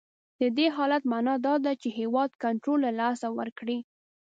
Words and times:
د 0.39 0.43
دې 0.57 0.67
حالت 0.75 1.03
معنا 1.11 1.35
دا 1.45 1.55
ده 1.65 1.71
چې 1.81 1.87
هیواد 1.99 2.31
کنټرول 2.43 2.79
له 2.85 2.91
لاسه 3.01 3.27
ورکړی. 3.37 3.77